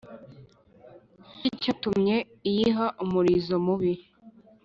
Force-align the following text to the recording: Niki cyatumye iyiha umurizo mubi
Niki 1.37 1.49
cyatumye 1.61 2.15
iyiha 2.49 2.85
umurizo 3.03 3.55
mubi 3.65 3.93